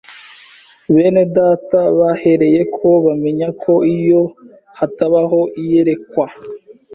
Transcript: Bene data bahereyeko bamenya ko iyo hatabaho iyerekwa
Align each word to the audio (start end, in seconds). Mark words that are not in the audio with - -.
Bene 0.93 1.23
data 1.37 1.79
bahereyeko 1.99 2.87
bamenya 3.05 3.47
ko 3.61 3.73
iyo 3.97 4.21
hatabaho 4.77 5.39
iyerekwa 5.61 6.25